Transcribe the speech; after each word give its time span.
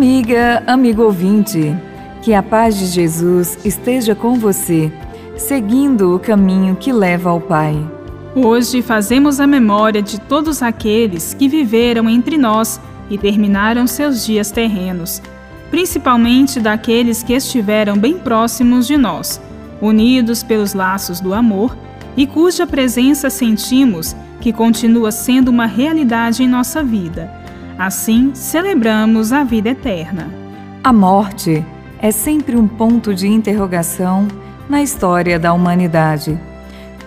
Amiga, 0.00 0.62
amigo 0.66 1.02
ouvinte, 1.02 1.76
que 2.22 2.32
a 2.32 2.42
paz 2.42 2.78
de 2.78 2.86
Jesus 2.86 3.58
esteja 3.66 4.14
com 4.14 4.36
você, 4.36 4.90
seguindo 5.36 6.16
o 6.16 6.18
caminho 6.18 6.74
que 6.74 6.90
leva 6.90 7.28
ao 7.28 7.38
Pai. 7.38 7.76
Hoje 8.34 8.80
fazemos 8.80 9.40
a 9.40 9.46
memória 9.46 10.00
de 10.00 10.18
todos 10.18 10.62
aqueles 10.62 11.34
que 11.34 11.46
viveram 11.46 12.08
entre 12.08 12.38
nós 12.38 12.80
e 13.10 13.18
terminaram 13.18 13.86
seus 13.86 14.24
dias 14.24 14.50
terrenos, 14.50 15.20
principalmente 15.70 16.58
daqueles 16.60 17.22
que 17.22 17.34
estiveram 17.34 17.98
bem 17.98 18.18
próximos 18.18 18.86
de 18.86 18.96
nós, 18.96 19.38
unidos 19.82 20.42
pelos 20.42 20.72
laços 20.72 21.20
do 21.20 21.34
amor 21.34 21.76
e 22.16 22.26
cuja 22.26 22.66
presença 22.66 23.28
sentimos 23.28 24.16
que 24.40 24.50
continua 24.50 25.12
sendo 25.12 25.50
uma 25.50 25.66
realidade 25.66 26.42
em 26.42 26.48
nossa 26.48 26.82
vida. 26.82 27.39
Assim, 27.80 28.34
celebramos 28.34 29.32
a 29.32 29.42
vida 29.42 29.70
eterna. 29.70 30.28
A 30.84 30.92
morte 30.92 31.64
é 31.98 32.10
sempre 32.10 32.54
um 32.54 32.68
ponto 32.68 33.14
de 33.14 33.26
interrogação 33.26 34.28
na 34.68 34.82
história 34.82 35.38
da 35.38 35.54
humanidade. 35.54 36.38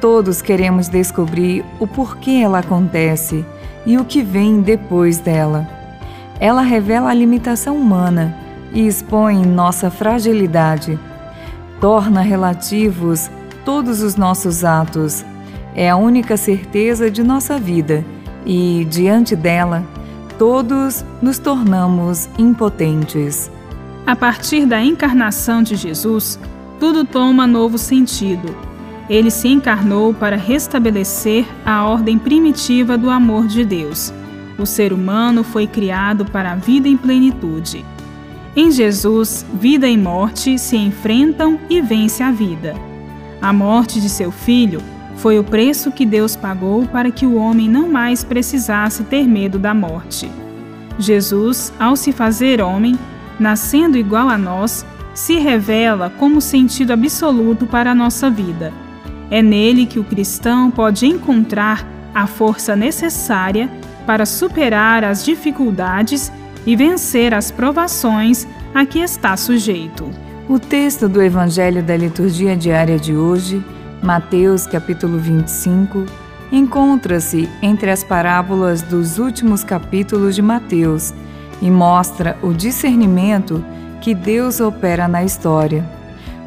Todos 0.00 0.40
queremos 0.40 0.88
descobrir 0.88 1.62
o 1.78 1.86
porquê 1.86 2.40
ela 2.42 2.60
acontece 2.60 3.44
e 3.84 3.98
o 3.98 4.04
que 4.06 4.22
vem 4.22 4.62
depois 4.62 5.18
dela. 5.18 5.68
Ela 6.40 6.62
revela 6.62 7.10
a 7.10 7.14
limitação 7.14 7.76
humana 7.76 8.34
e 8.72 8.86
expõe 8.86 9.44
nossa 9.44 9.90
fragilidade. 9.90 10.98
Torna 11.82 12.22
relativos 12.22 13.30
todos 13.62 14.00
os 14.00 14.16
nossos 14.16 14.64
atos. 14.64 15.22
É 15.74 15.90
a 15.90 15.96
única 15.96 16.38
certeza 16.38 17.10
de 17.10 17.22
nossa 17.22 17.58
vida 17.58 18.02
e, 18.46 18.86
diante 18.88 19.36
dela, 19.36 19.84
todos 20.38 21.04
nos 21.20 21.38
tornamos 21.38 22.28
impotentes. 22.38 23.50
A 24.06 24.16
partir 24.16 24.66
da 24.66 24.82
encarnação 24.82 25.62
de 25.62 25.76
Jesus, 25.76 26.38
tudo 26.80 27.04
toma 27.04 27.46
novo 27.46 27.78
sentido. 27.78 28.54
Ele 29.08 29.30
se 29.30 29.48
encarnou 29.48 30.12
para 30.12 30.36
restabelecer 30.36 31.46
a 31.64 31.84
ordem 31.84 32.18
primitiva 32.18 32.98
do 32.98 33.10
amor 33.10 33.46
de 33.46 33.64
Deus. 33.64 34.12
O 34.58 34.66
ser 34.66 34.92
humano 34.92 35.44
foi 35.44 35.66
criado 35.66 36.24
para 36.24 36.52
a 36.52 36.56
vida 36.56 36.88
em 36.88 36.96
plenitude. 36.96 37.84
Em 38.54 38.70
Jesus, 38.70 39.46
vida 39.54 39.88
e 39.88 39.96
morte 39.96 40.58
se 40.58 40.76
enfrentam 40.76 41.58
e 41.70 41.80
vence 41.80 42.22
a 42.22 42.30
vida. 42.30 42.74
A 43.40 43.52
morte 43.52 44.00
de 44.00 44.08
seu 44.08 44.30
filho 44.30 44.82
foi 45.16 45.38
o 45.38 45.44
preço 45.44 45.92
que 45.92 46.04
Deus 46.04 46.34
pagou 46.34 46.86
para 46.86 47.10
que 47.10 47.26
o 47.26 47.36
homem 47.36 47.68
não 47.68 47.88
mais 47.88 48.24
precisasse 48.24 49.04
ter 49.04 49.26
medo 49.26 49.58
da 49.58 49.74
morte. 49.74 50.30
Jesus, 50.98 51.72
ao 51.78 51.96
se 51.96 52.12
fazer 52.12 52.60
homem, 52.60 52.98
nascendo 53.38 53.96
igual 53.96 54.28
a 54.28 54.38
nós, 54.38 54.84
se 55.14 55.38
revela 55.38 56.10
como 56.10 56.40
sentido 56.40 56.92
absoluto 56.92 57.66
para 57.66 57.90
a 57.90 57.94
nossa 57.94 58.30
vida. 58.30 58.72
É 59.30 59.42
nele 59.42 59.86
que 59.86 59.98
o 59.98 60.04
cristão 60.04 60.70
pode 60.70 61.06
encontrar 61.06 61.86
a 62.14 62.26
força 62.26 62.76
necessária 62.76 63.70
para 64.06 64.26
superar 64.26 65.04
as 65.04 65.24
dificuldades 65.24 66.32
e 66.66 66.76
vencer 66.76 67.32
as 67.34 67.50
provações 67.50 68.46
a 68.74 68.84
que 68.84 68.98
está 68.98 69.36
sujeito. 69.36 70.10
O 70.48 70.58
texto 70.58 71.08
do 71.08 71.22
Evangelho 71.22 71.82
da 71.82 71.96
Liturgia 71.96 72.56
Diária 72.56 72.98
de 72.98 73.14
hoje, 73.14 73.64
Mateus 74.02 74.66
capítulo 74.66 75.16
25, 75.16 76.06
encontra-se 76.50 77.48
entre 77.62 77.88
as 77.88 78.02
parábolas 78.02 78.82
dos 78.82 79.18
últimos 79.18 79.62
capítulos 79.62 80.34
de 80.34 80.42
Mateus 80.42 81.14
e 81.60 81.70
mostra 81.70 82.36
o 82.42 82.52
discernimento 82.52 83.64
que 84.00 84.12
Deus 84.12 84.60
opera 84.60 85.06
na 85.06 85.22
história. 85.22 85.88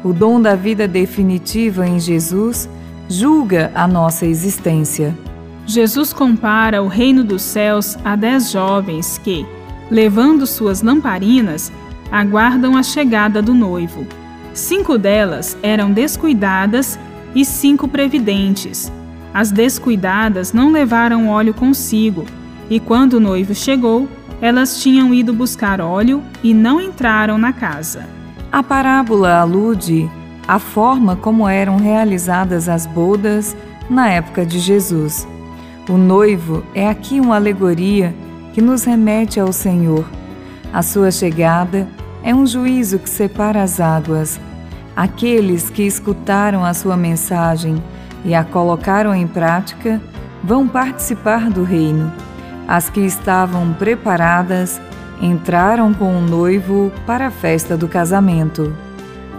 O 0.04 0.12
dom 0.12 0.38
da 0.38 0.54
vida 0.54 0.86
definitiva 0.86 1.86
em 1.88 1.98
Jesus 1.98 2.68
julga 3.08 3.72
a 3.74 3.88
nossa 3.88 4.26
existência. 4.26 5.16
Jesus 5.64 6.12
compara 6.12 6.82
o 6.82 6.88
reino 6.88 7.24
dos 7.24 7.40
céus 7.40 7.96
a 8.04 8.14
dez 8.14 8.50
jovens 8.50 9.16
que, 9.16 9.46
levando 9.90 10.46
suas 10.46 10.82
lamparinas, 10.82 11.72
aguardam 12.12 12.76
a 12.76 12.82
chegada 12.82 13.40
do 13.40 13.54
noivo. 13.54 14.06
Cinco 14.52 14.98
delas 14.98 15.56
eram 15.62 15.90
descuidadas 15.90 16.98
e 17.36 17.44
cinco 17.44 17.86
previdentes. 17.86 18.90
As 19.32 19.50
descuidadas 19.50 20.54
não 20.54 20.72
levaram 20.72 21.28
óleo 21.28 21.52
consigo, 21.52 22.24
e 22.70 22.80
quando 22.80 23.14
o 23.14 23.20
noivo 23.20 23.54
chegou, 23.54 24.08
elas 24.40 24.80
tinham 24.80 25.12
ido 25.12 25.34
buscar 25.34 25.80
óleo 25.80 26.22
e 26.42 26.54
não 26.54 26.80
entraram 26.80 27.36
na 27.36 27.52
casa. 27.52 28.08
A 28.50 28.62
parábola 28.62 29.38
alude 29.38 30.10
à 30.48 30.58
forma 30.58 31.14
como 31.14 31.46
eram 31.46 31.76
realizadas 31.76 32.68
as 32.68 32.86
bodas 32.86 33.54
na 33.90 34.08
época 34.08 34.46
de 34.46 34.58
Jesus. 34.58 35.28
O 35.88 35.98
noivo 35.98 36.64
é 36.74 36.88
aqui 36.88 37.20
uma 37.20 37.36
alegoria 37.36 38.14
que 38.54 38.62
nos 38.62 38.84
remete 38.84 39.38
ao 39.38 39.52
Senhor. 39.52 40.06
A 40.72 40.82
sua 40.82 41.10
chegada 41.10 41.86
é 42.22 42.34
um 42.34 42.46
juízo 42.46 42.98
que 42.98 43.10
separa 43.10 43.62
as 43.62 43.78
águas. 43.78 44.40
Aqueles 44.96 45.68
que 45.68 45.82
escutaram 45.82 46.64
a 46.64 46.72
sua 46.72 46.96
mensagem 46.96 47.82
e 48.24 48.34
a 48.34 48.42
colocaram 48.42 49.14
em 49.14 49.26
prática 49.26 50.00
vão 50.42 50.66
participar 50.66 51.50
do 51.50 51.62
reino. 51.62 52.10
As 52.66 52.88
que 52.88 53.00
estavam 53.00 53.74
preparadas 53.74 54.80
entraram 55.20 55.92
com 55.92 56.16
o 56.16 56.22
noivo 56.22 56.90
para 57.06 57.26
a 57.26 57.30
festa 57.30 57.76
do 57.76 57.86
casamento. 57.86 58.74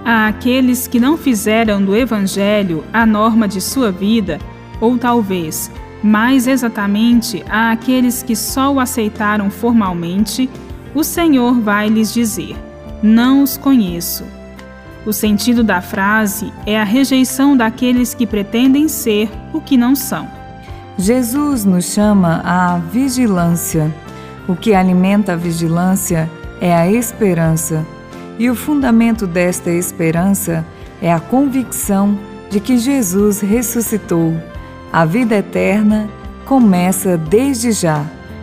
Há 0.05 0.27
aqueles 0.27 0.87
que 0.87 0.99
não 0.99 1.17
fizeram 1.17 1.83
do 1.83 1.95
Evangelho 1.95 2.83
a 2.93 3.03
norma 3.03 3.47
de 3.47 3.59
sua 3.59 3.91
vida, 3.91 4.37
ou 4.79 4.95
talvez, 4.95 5.71
mais 6.03 6.45
exatamente, 6.45 7.43
há 7.49 7.71
aqueles 7.71 8.21
que 8.21 8.35
só 8.35 8.71
o 8.71 8.79
aceitaram 8.79 9.49
formalmente, 9.49 10.47
o 10.93 11.03
Senhor 11.03 11.59
vai 11.59 11.89
lhes 11.89 12.13
dizer: 12.13 12.55
Não 13.01 13.41
os 13.41 13.57
conheço. 13.57 14.36
O 15.07 15.13
sentido 15.13 15.63
da 15.63 15.79
frase 15.79 16.51
é 16.65 16.77
a 16.77 16.83
rejeição 16.83 17.55
daqueles 17.55 18.13
que 18.13 18.27
pretendem 18.27 18.89
ser 18.89 19.31
o 19.53 19.61
que 19.61 19.77
não 19.77 19.95
são. 19.95 20.27
Jesus 20.97 21.63
nos 21.63 21.85
chama 21.85 22.41
à 22.43 22.77
vigilância. 22.77 23.89
O 24.49 24.53
que 24.53 24.73
alimenta 24.73 25.31
a 25.31 25.35
vigilância 25.37 26.29
é 26.59 26.75
a 26.75 26.91
esperança. 26.91 27.85
E 28.37 28.49
o 28.49 28.55
fundamento 28.55 29.25
desta 29.25 29.71
esperança 29.71 30.65
é 31.01 31.09
a 31.09 31.21
convicção 31.21 32.19
de 32.49 32.59
que 32.59 32.77
Jesus 32.77 33.39
ressuscitou. 33.39 34.35
A 34.91 35.05
vida 35.05 35.37
eterna 35.37 36.09
começa 36.43 37.17
desde 37.17 37.71
já. 37.71 38.03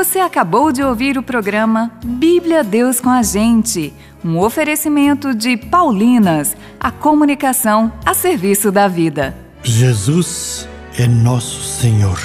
Você 0.00 0.18
acabou 0.18 0.72
de 0.72 0.82
ouvir 0.82 1.18
o 1.18 1.22
programa 1.22 1.92
Bíblia 2.02 2.64
Deus 2.64 3.02
com 3.02 3.10
a 3.10 3.22
Gente, 3.22 3.92
um 4.24 4.38
oferecimento 4.38 5.34
de 5.34 5.58
Paulinas, 5.58 6.56
a 6.80 6.90
comunicação 6.90 7.92
a 8.02 8.14
serviço 8.14 8.72
da 8.72 8.88
vida. 8.88 9.36
Jesus 9.62 10.66
é 10.98 11.06
nosso 11.06 11.60
Senhor, 11.60 12.18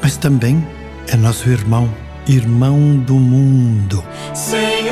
mas 0.00 0.16
também 0.16 0.64
é 1.08 1.16
nosso 1.16 1.50
irmão, 1.50 1.92
irmão 2.28 2.96
do 2.96 3.14
mundo. 3.14 4.04
Senhor 4.32 4.85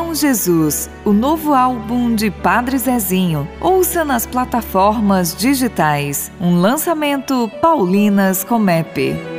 Irmão 0.00 0.14
Jesus, 0.14 0.88
o 1.04 1.12
novo 1.12 1.52
álbum 1.52 2.14
de 2.14 2.30
Padre 2.30 2.78
Zezinho. 2.78 3.46
Ouça 3.60 4.02
nas 4.02 4.24
plataformas 4.24 5.36
digitais. 5.36 6.32
Um 6.40 6.58
lançamento 6.58 7.50
Paulinas 7.60 8.42
Comep. 8.42 9.29